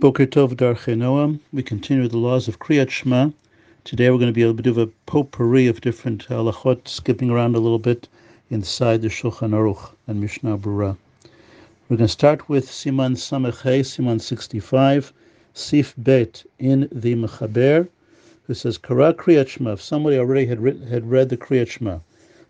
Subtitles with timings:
[0.00, 1.38] Boker Tov Noam.
[1.52, 3.28] We continue the laws of Kriyat Shema.
[3.84, 7.54] Today we're going to be able to do a potpourri of different halachot, skipping around
[7.54, 8.08] a little bit
[8.48, 10.96] inside the Shulchan Aruch and Mishnah Berurah.
[11.88, 15.12] We're going to start with Siman Samechei, Siman 65,
[15.52, 17.86] Sif Bet in the Mechaber,
[18.46, 19.74] who says, Kara Kriyat Shema.
[19.74, 21.98] If somebody already had, written, had read the Kriyat Shema,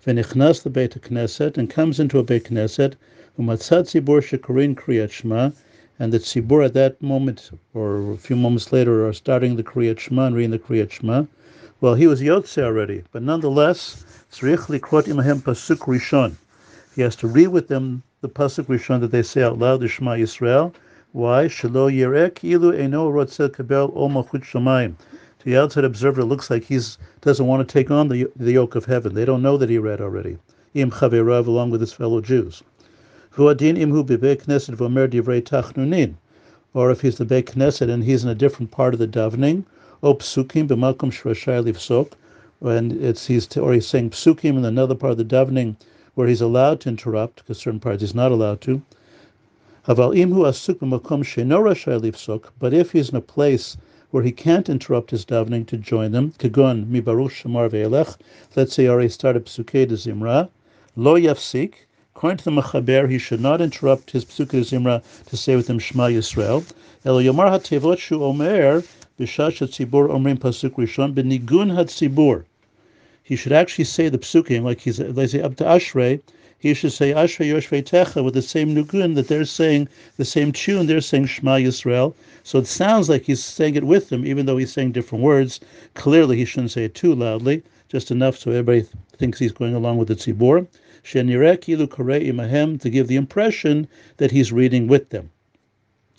[0.06, 2.94] Venichnas the Beit Knesset, and comes into a Beit Knesset,
[3.36, 5.50] Umatzat Zibur Shekarin Kriyat Shema,
[6.02, 10.00] and the tzibur at that moment or a few moments later are starting the Kriyat
[10.00, 11.26] Shema and reading the Kriyat Shema.
[11.80, 16.32] Well, he was Yotze already, but nonetheless, Tzrich Likrot Imahem Pasuk Rishon.
[16.96, 19.86] He has to read with them the Pasuk Rishon that they say out loud, the
[19.86, 20.74] Shema Yisrael.
[21.12, 21.44] Why?
[21.46, 24.96] Shelo Yerek Ilu Eno Rotzel Kabel Ol Malchut Shamayim.
[24.96, 26.80] To the outside observer, it looks like he
[27.20, 29.14] doesn't want to take on the, the yoke of heaven.
[29.14, 30.36] They don't know that he read already.
[30.74, 32.64] Im Chaverav, along with his fellow Jews.
[33.38, 34.18] Or if he's the
[37.26, 39.64] Beit Knesset and he's in a different part of the davening,
[40.02, 42.12] o psukim livsok,
[42.60, 45.76] and it's he's or he's saying psukim in another part of the davening
[46.14, 48.82] where he's allowed to interrupt because certain parts he's not allowed to.
[49.86, 50.14] But
[52.74, 53.76] if he's in a place
[54.10, 58.18] where he can't interrupt his davening to join them, kagon mi baruch shamar ve'elech,
[58.56, 60.50] let's say already started psukei de zimra,
[60.96, 61.72] lo yafsik,
[62.14, 65.78] According to the Mechaber, he should not interrupt his Psukei Zimra to say with him
[65.78, 66.62] Shema Yisrael.
[67.06, 68.82] El Yomar HaTevot Shu Omer
[69.18, 72.44] B'Shash HaTzibur Omrim Pasuk Rishon B'Nigun HaTzibur.
[73.22, 76.20] He should actually say the Psukim, like he's they say up to Ashrei,
[76.58, 80.52] he should say Ashrei Yoshvei Techa with the same Nugun that they're saying, the same
[80.52, 82.12] tune, they're saying Shema Yisrael.
[82.44, 85.60] So it sounds like he's saying it with them, even though he's saying different words.
[85.94, 89.96] Clearly, he shouldn't say it too loudly, just enough so everybody thinks he's going along
[89.96, 90.66] with the Tzibur
[91.04, 95.30] to give the impression that he's reading with them.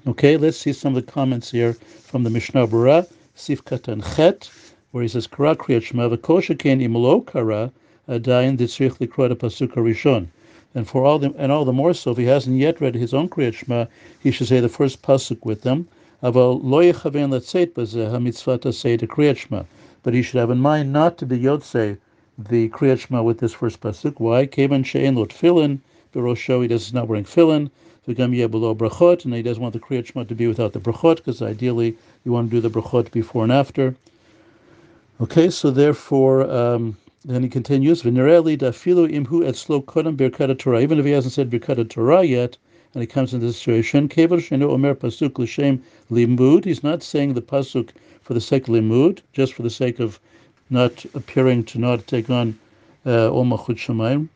[0.06, 4.50] Okay, let's see some of the comments here from the Mishnah Berurah, Sif Chet,
[4.92, 7.72] where he says, Kara Kriyat Shema v'kosha ken imlo kara
[8.10, 10.28] adayin ditzrich likrot pasuk rishon.
[10.76, 13.14] And for all the and all the more so, if he hasn't yet read his
[13.14, 13.86] own Kriyat Shema,
[14.20, 15.88] he should say the first pasuk with them.
[16.22, 19.66] Aval lo the.
[20.04, 21.98] But he should have in mind not to be yotzei
[22.38, 24.20] the Kriyat Shema with this first pasuk.
[24.20, 24.46] Why?
[24.46, 25.80] Kevan she'en lo tefillin
[26.14, 26.62] b'rosho.
[26.62, 27.70] He does not wearing tefillin.
[28.08, 30.80] V'gam yeh below brachot, and he doesn't want the Kriyat Shema to be without the
[30.80, 31.96] brachot, because ideally
[32.26, 33.96] you want to do the brachot before and after.
[35.22, 40.82] Okay, so therefore, um, then he continues, V'nereli dafilu imhu etzlo kodem birkat Torah.
[40.82, 42.58] Even if he hasn't said birkat Torah yet,
[42.94, 46.66] and he comes into this situation, kevan shenu omer pasuk l'shem limud.
[46.66, 50.20] He's not saying the pasuk for the sake of limud, just for the sake of
[50.74, 52.60] not appearing to not take on
[53.06, 54.28] yoter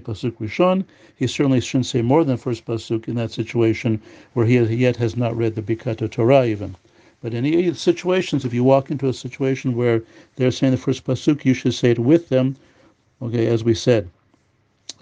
[0.00, 0.84] pasuk rishon.
[1.16, 4.00] He certainly shouldn't say more than first pasuk in that situation
[4.32, 6.74] where he yet has not read the Birkat Torah even.
[7.22, 10.02] But in any situations, if you walk into a situation where
[10.36, 12.56] they're saying the first pasuk, you should say it with them.
[13.22, 14.08] Okay, as we said.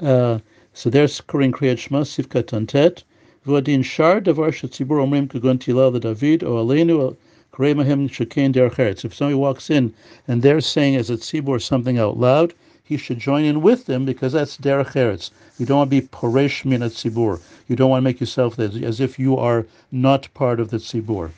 [0.02, 0.40] Uh,
[0.74, 3.04] so there's Korean Kriyat Shema Sivka Tantet.
[3.46, 7.16] V'adin shar davar shetzibur omrim kagon tilal David o aleinu
[7.60, 9.92] if somebody walks in
[10.28, 12.54] and they're saying as a tzibur something out loud,
[12.84, 15.30] he should join in with them because that's derech eretz.
[15.58, 17.40] You don't want to be poresh min tzibur.
[17.66, 21.30] You don't want to make yourself as, if you are not part of the tzibur.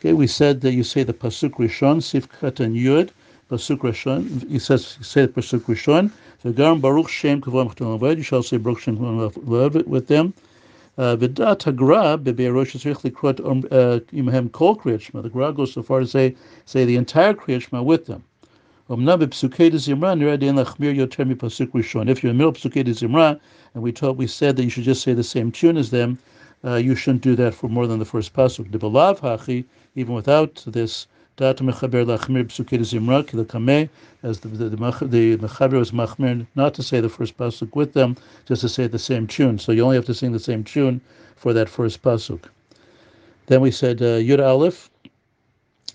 [0.00, 3.10] Okay, we said that you say the pasuk rishon, sifkat and yud,
[3.50, 4.48] pasuk rishon.
[4.48, 6.10] He says, say the pasuk rishon.
[6.42, 10.32] The baruch shem kavod You shall say baruch shem with them.
[10.98, 11.66] Uh, V'dat
[13.44, 15.20] um, uh, kol kriyat shema.
[15.22, 16.34] The Gra goes so far to say
[16.64, 18.24] say the entire kriyat shema with them.
[18.88, 19.30] If you're in the middle of
[22.56, 23.40] Psukei Zimra,
[23.74, 26.18] and we told, we said that you should just say the same tune as them,
[26.64, 29.64] uh, you shouldn't do that for more than the first pasuk.
[29.96, 33.90] Even without this, Dat mechaber lachmir psukei zimra kilakameh,
[34.22, 37.92] as the the, the, the mechaber was machmir not to say the first pasuk with
[37.92, 38.16] them,
[38.46, 39.58] just to say the same tune.
[39.58, 40.98] So you only have to sing the same tune
[41.36, 42.44] for that first pasuk.
[43.48, 44.88] Then we said uh, Yud Aleph.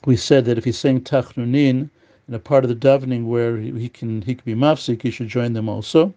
[0.06, 1.90] We said that if he's saying tachnunin
[2.28, 5.10] in a part of the davening where he, he can he can be mafsik, he
[5.10, 6.14] should join them also.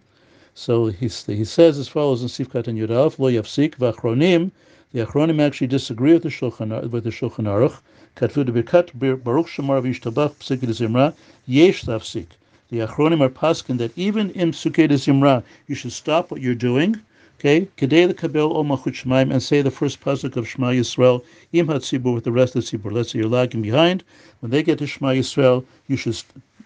[0.53, 4.51] So he, he says as follows in Sifkat and Yud Aleph, Lo yafsik v'achronim.
[4.93, 7.79] The Achronim actually disagree with the Shulchan with the Shulchan Aruch.
[8.15, 8.91] כתבו בברכת
[9.25, 11.09] Baruch Shemar והשתבח פסוקי דזמרה,
[11.47, 12.33] יש להפסיק.
[12.71, 16.99] The Achronim are paskin that even in Psukei Zimra, you should stop what you're doing,
[17.37, 17.67] okay?
[17.77, 21.23] Kedei the o machut shemaim and say the first pasuk of Shema Yisrael
[21.53, 22.91] im hatzibur with the rest of the tzibur.
[22.91, 24.03] Let's say you're lagging behind.
[24.39, 26.19] When they get to Shema Yisrael, you should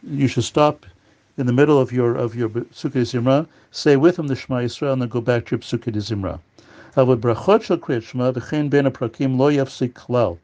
[0.10, 0.86] you should stop
[1.38, 4.94] in the middle of your of your Psukei Zimra, say with them the Shema Yisrael,
[4.94, 6.40] and then go back to your Psukei Zimra.
[6.96, 10.38] Avod brachot shel kriyat Shema v'chein ben aprakim lo yafsik klal.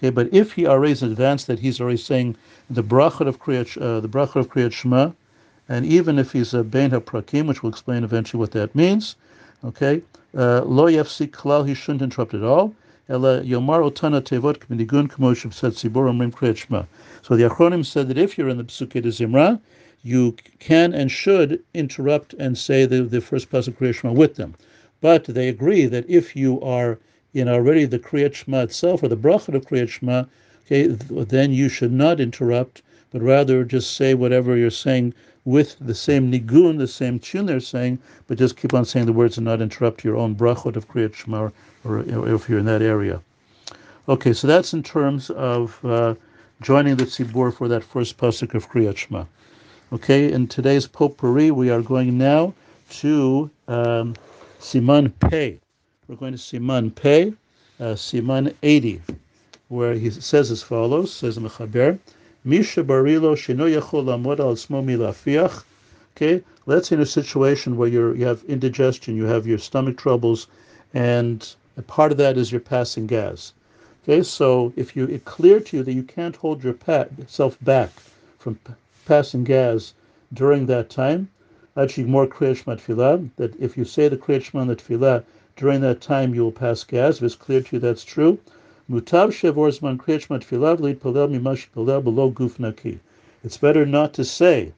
[0.00, 2.34] Okay, but if he already is advanced that he's already saying
[2.70, 5.10] the brachot of kriyat, uh, the brachot of kriyat shema,
[5.68, 9.16] and even if he's a ben haprakim, which we'll explain eventually what that means,
[9.62, 10.00] okay,
[10.34, 12.74] uh, lo yafsik klal, he shouldn't interrupt at all.
[13.10, 16.84] Ela yomar otana tevot k'minigun k'moshev said tzibur omrim kriyat shema.
[17.20, 19.60] So the Achronim said that if you're in the Pesukei de Zimra,
[20.02, 24.54] you can and should interrupt and say the, the first pasuk Kriyat Shema with them.
[25.02, 26.98] But they agree that if you are
[27.32, 30.24] in already the Kriyat Shema itself or the bracha of Kriyat Shema,
[30.66, 35.94] okay, then you should not interrupt, but rather just say whatever you're saying with the
[35.94, 39.44] same nigun, the same tune they're saying, but just keep on saying the words and
[39.44, 41.50] not interrupt your own brachot of Kriyat Shema
[41.84, 43.20] or, or, if you're in that area.
[44.08, 46.14] Okay, so that's in terms of uh,
[46.60, 49.24] joining the tzibur for that first pasuk of Kriyat Shema.
[49.92, 52.54] Okay, in today's potpourri, we are going now
[52.90, 54.14] to um,
[54.60, 55.58] Siman Pei.
[56.10, 57.32] We're going to Siman Pei,
[57.78, 59.00] uh, Siman 80,
[59.68, 62.00] where he says as follows, says Mechaber,
[62.42, 65.52] Misha Barilo Shino Yachol Amod Al.
[66.16, 70.48] Okay, let's in a situation where you're, you have indigestion, you have your stomach troubles,
[70.94, 73.52] and a part of that is you're passing gas.
[74.02, 77.90] Okay, so if you it's clear to you that you can't hold yourself back
[78.40, 78.58] from
[79.06, 79.94] passing gas
[80.32, 81.28] during that time,
[81.76, 85.22] actually more Kriyat Shema Tfilah, that if you say the Kriyat Shema and the Tfilah
[85.60, 87.18] during that time, you will pass gas.
[87.18, 88.38] If it's clear to you that's true,
[88.90, 92.98] Mutav Shevor Zman Kriyat Shema Tfilah V'lit Palel Mimash Palel Below Guf Naki.
[93.44, 94.72] It's better not to say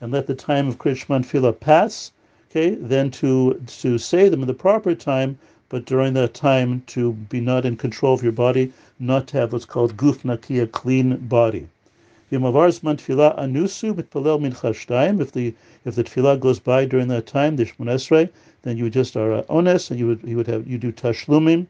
[0.00, 0.96] and let the time of Kriyat
[1.26, 2.12] Shema pass,
[2.52, 5.36] okay, than to, to say them in the proper time,
[5.68, 9.52] but during that time to be not in control of your body, not to have
[9.52, 11.66] what's called Guf Naki, a clean body.
[12.30, 12.46] If the
[15.84, 18.28] if the tefillah goes by during that time, the shmonesrei,
[18.62, 21.66] then you just are uh, ones, and you would you would have you do tashlumim,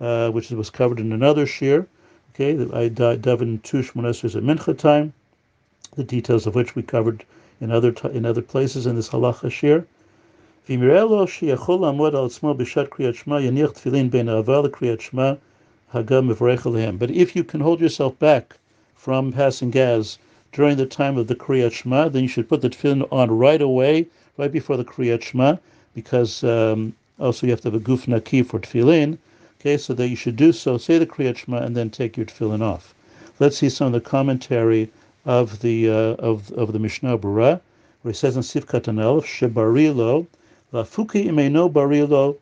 [0.00, 1.86] uh, which was covered in another shir.
[2.34, 5.12] Okay, I daven two shmonesreis at mincha time,
[5.96, 7.24] the details of which we covered
[7.60, 9.86] in other in other places in this halacha shir.
[10.68, 15.36] V'mirelo sheyachol amod al tzmo b'shat kriyat shema yaniach tefillin ben aval kriyat shema
[15.92, 18.56] hagam But if you can hold yourself back
[18.94, 20.18] from passing gas
[20.52, 23.60] during the time of the Kriyat Shema, then you should put the tefillin on right
[23.60, 24.06] away,
[24.38, 25.56] right before the Kriyat Shema,
[25.94, 29.18] because um, also you have to have a guf naki for tefillin.
[29.60, 30.78] Okay, so that you should do so.
[30.78, 32.94] Say the Kriyat Shema and then take your tefillin off.
[33.38, 34.90] Let's see some of the commentary
[35.24, 37.60] of the uh, of of the Mishnah Berurah,
[38.02, 40.26] where it says in Sifkat Anel, Shebarilo,
[40.72, 42.36] Lafuki imeno barilo,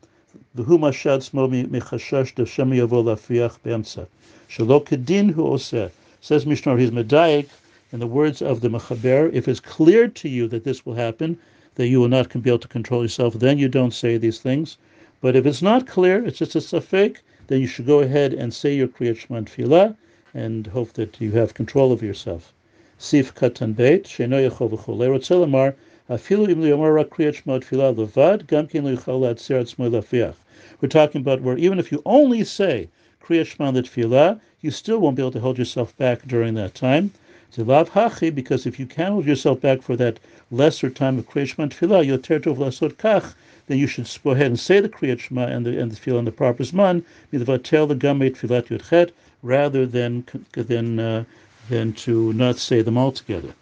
[0.56, 4.06] v'hu mashad smo michashash devshem yavo lafiach be'emtza.
[4.48, 5.90] Shelo kedin hu oseh.
[6.20, 7.48] Says Mishnah, he's medayik,
[7.92, 11.36] in the words of the Mechaber, if it's clear to you that this will happen,
[11.76, 14.76] that you will not be able to control yourself, then you don't say these things.
[15.20, 18.54] But if it's not clear, it's just a safek, then you should go ahead and
[18.54, 19.96] say your Kriyat Shema Tfilah
[20.34, 22.52] and hope that you have control of yourself.
[22.98, 24.98] Sif katan beit, sheno yachol v'chol.
[24.98, 25.74] Erotzelamar,
[26.08, 30.34] afilu im liyomar Kriyat Shema levad, gam kin lichal latzer atzmoy lafiach.
[30.80, 32.88] We're talking about where even if you only say
[33.22, 37.12] Kriyat Shema Tfilah, you still won't be able to hold yourself back during that time.
[37.52, 40.20] Because if you can hold yourself back for that
[40.52, 43.34] lesser time of Kriyat Shema Tefillah, yoter tov lasot kach,
[43.66, 46.20] then you should go ahead and say the Kriyat Shema and the, and the Tefillah
[46.20, 47.02] in the proper Zman,
[47.32, 49.10] midvatel the Gamei Tfilat Yudchet,
[49.42, 51.24] rather than, than, uh,
[51.68, 53.52] than to not say them all together.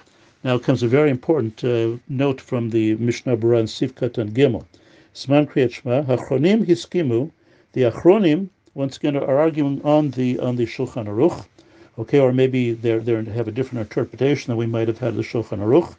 [0.45, 4.67] Now comes a very important uh, note from the Mishnah Berurah Sivkat and Gimel.
[5.15, 7.31] Zman Kriyat Shema, Hachronim Hiskimu,
[7.73, 11.47] the Achronim once again are arguing on the on the Shulchan Aruch,
[11.99, 15.23] okay, or maybe they they have a different interpretation than we might have had the
[15.23, 15.95] Shulchan Aruch.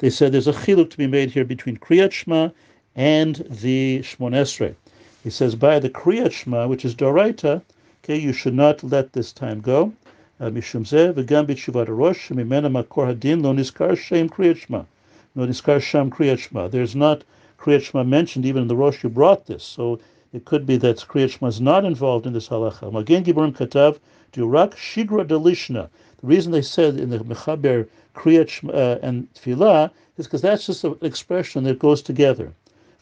[0.00, 2.50] They said there's a chiluk to be made here between kriyat shema
[2.94, 4.74] and the shmonesre.
[5.24, 7.62] He says by the kriyat shema, which is doraita,
[8.04, 9.92] okay, you should not let this time go.
[10.40, 10.84] Uh, rosh shem.
[16.70, 17.24] There's not
[17.58, 19.64] Kriyat Shema mentioned even in the Rosh you brought this.
[19.64, 19.98] So
[20.38, 22.92] it could be that Kriyat is not involved in this halacha.
[22.92, 23.98] Magen Giborim Katav
[24.32, 25.88] Durak Shigra Delishna.
[26.20, 30.84] The reason they said in the Mechaber Kriyat uh, and Tfilah is because that's just
[30.84, 32.52] an expression that goes together.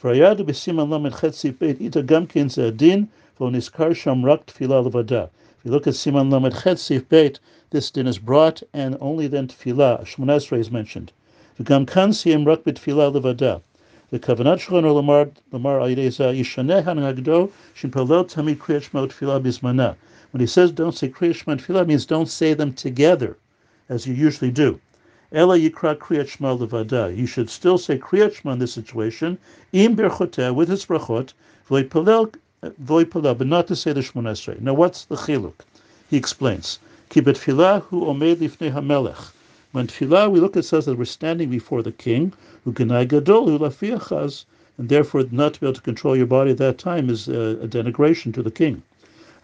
[0.03, 5.29] V'ayadu b'siman lamed chetzi peit ita gamkin zedin v'oniskar sham rak tfilah levada.
[5.59, 7.39] If you look at siman lamed chetzi peit,
[7.69, 11.13] this din is brought and only then tfilah, Shmonesrei is mentioned.
[11.61, 13.61] V'gam kan siyem rak b'tfilah levada.
[14.11, 19.97] The kavanat or lamar lamar ayideza yishaneh hanagdo shimpalel tamid kriyat tefillah bismana.
[20.31, 23.37] When he says don't say kriyat shmot tefillah, means don't say them together,
[23.89, 24.79] as you usually do.
[25.33, 27.17] Ela Yikra Kriyat Shema Levada.
[27.17, 29.39] You should still say Kriyat Shema in this situation,
[29.73, 31.33] Im Berchoteh, with his brachot,
[31.69, 32.33] V'ipalel,
[32.63, 34.61] V'ipalel, but not to say the Shemon Esrei.
[34.61, 35.65] Now what's the chiluk?
[36.09, 39.33] He explains, Ki betfilah hu omed lifnei hamelech.
[39.77, 42.33] When tefillah, we look, it says that we're standing before the king,
[42.65, 47.11] who gadol, and therefore not to be able to control your body at that time
[47.11, 48.81] is a, a denigration to the king.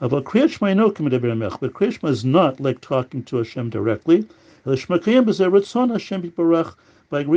[0.00, 0.48] But Kriyat
[1.92, 4.24] Shema is not like talking to Hashem directly.
[4.64, 4.96] By agreeing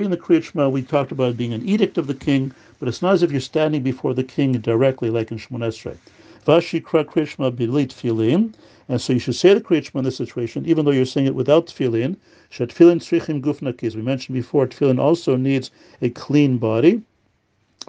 [0.09, 3.15] the Kriyat Shema, we talked about being an edict of the king, but it's not
[3.15, 5.97] as if you're standing before the king directly, like in Shemon Esrei.
[6.45, 8.53] Vashikra Kriyat Shema bilit filin,
[8.87, 11.25] and so you should say the Kriyat Shema in this situation, even though you're saying
[11.25, 12.15] it without tefillin.
[12.49, 13.85] Shat tefillin tzrichim gufnaki.
[13.87, 15.71] As we mentioned before, tefillin also needs
[16.03, 17.01] a clean body.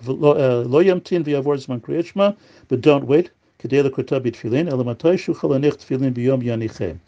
[0.06, 2.32] Lo yamtin v'yavor zman Kriyat Shema,
[2.68, 3.30] but don't wait.
[3.58, 6.98] Kedei l'krota b'tefillin, elamatay shuchal anich tefillin b'yom yanichem.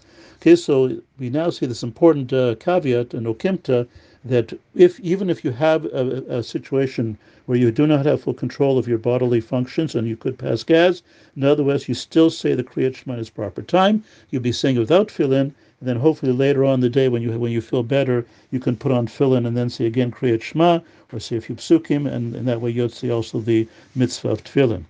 [0.41, 3.89] Okay, so we now see this important uh, caveat in Okimta
[4.25, 8.35] that if even if you have a, a, situation where you do not have full
[8.35, 11.03] control of your bodily functions and you could pass gas,
[11.37, 14.03] nevertheless you still say the Kriyat Shema its proper time.
[14.31, 17.39] You'll be saying it without fill-in, and then hopefully later on the day when you
[17.39, 20.81] when you feel better, you can put on fill-in and then say again Kriyat Shema
[21.13, 24.45] or say a few psukim, and, and that way you'll see also the mitzvah of
[24.45, 24.85] tefillin.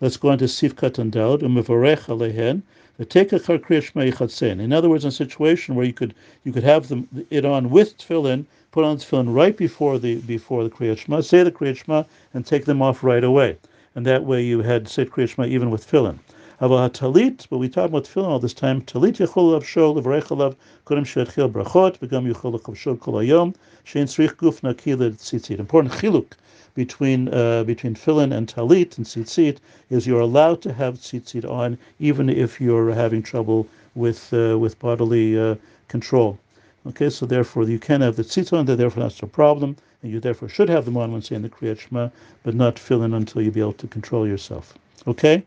[0.00, 2.62] Let's go on to Sifkat and Daud, umevarech alehen.
[4.60, 7.70] In other words, in a situation where you could you could have them, it on
[7.70, 8.46] with tefillin,
[8.78, 12.46] put on tefillin right before the before the Kriyat Shema, say the Kriyat Shema, and
[12.46, 13.56] take them off right away.
[13.96, 16.20] And that way you had said Kriyat Shema even with tefillin.
[16.60, 18.82] Aval talit, but we talk about tefillin all this time.
[18.82, 20.54] Talit yechol av shol levrech alav
[20.86, 25.58] kodem she'etchil brachot, begam yechol lachav shol kol hayom, she'en tzrich guf naki tzitzit.
[25.58, 26.34] Important chiluk
[26.76, 29.56] between uh, between tefillin and talit and tzitzit
[29.90, 33.66] is you're allowed to have tzitzit on even if you're having trouble
[33.96, 35.56] with uh, with bodily uh,
[35.88, 36.38] control.
[36.88, 40.10] Okay, so therefore you can have the tzitzit on there, therefore that's a problem, and
[40.10, 42.08] you therefore should have the on when saying the Kriyat Shema,
[42.42, 44.72] but not fill in until you be able to control yourself.
[45.06, 45.44] Okay,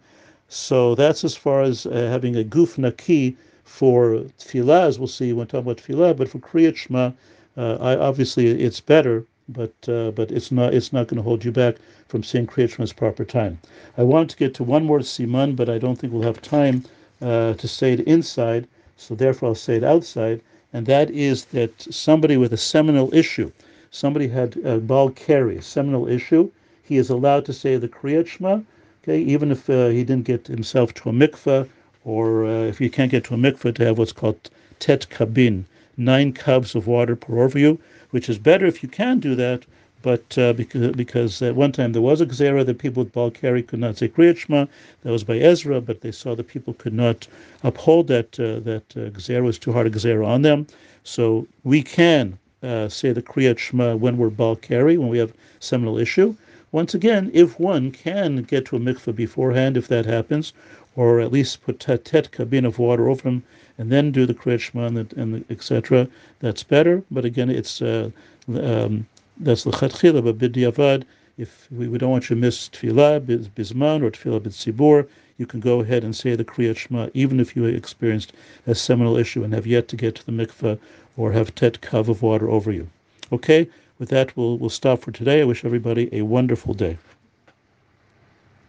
[0.50, 5.34] so that's as far as uh, having a guf naki for tefillah, as we'll see
[5.34, 7.12] when talking about tefillah, but for Kriyat Shema,
[7.58, 11.44] uh, I, obviously it's better but uh, but it's not it's not going to hold
[11.44, 11.76] you back
[12.08, 13.60] from seeing Kriyat Shema's proper time.
[13.98, 16.86] I want to get to one more siman, but I don't think we'll have time
[17.22, 20.42] uh, to say it inside, so therefore I'll say it outside,
[20.74, 23.52] and that is that somebody with a seminal issue,
[23.92, 26.50] somebody had a carry, seminal issue,
[26.84, 28.62] he is allowed to say the Kriyat Shema,
[29.04, 31.68] okay, even if uh, he didn't get himself to a mikveh,
[32.06, 34.50] or uh, if you can't get to a mikveh, to have what's called
[34.80, 35.66] tet kabin,
[35.98, 37.80] nine cups of water pour over you
[38.12, 39.64] which is better if you can do that.
[40.02, 43.66] But uh, because, because at one time there was a gzera that people with Balkari
[43.66, 44.66] could not say Kriyat Shema,
[45.04, 47.28] that was by Ezra, but they saw that people could not
[47.64, 50.66] uphold that uh, that uh, was too hard a gzera on them.
[51.04, 55.98] So we can uh, say the Kriyat Shema when we're Balkari, when we have seminal
[55.98, 56.36] issue.
[56.72, 60.54] Once again, if one can get to a mikveh beforehand, if that happens,
[60.96, 63.44] or at least put tet, tet kabin of water over him
[63.78, 66.08] and then do the Kriyat Shema and, the, and the, etc.
[66.40, 67.04] That's better.
[67.10, 68.12] But again, it's uh,
[68.48, 69.08] um,
[69.42, 70.24] that's the chatchila.
[70.24, 71.04] But b'diavad,
[71.38, 73.22] if we, we, don't want you to miss tefillah
[73.56, 75.08] bisman or tefillah b'tzibur,
[75.38, 78.34] you can go ahead and say the Kriyat Shema, even if you experienced
[78.68, 80.78] a seminal issue and have yet to get to the mikveh
[81.18, 82.88] or have tet kav of water over you.
[83.32, 83.68] Okay,
[83.98, 85.42] with that, we'll we'll stop for today.
[85.42, 86.98] I wish everybody a wonderful day.